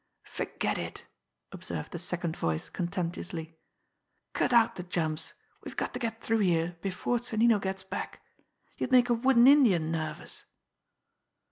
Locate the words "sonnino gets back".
7.19-8.19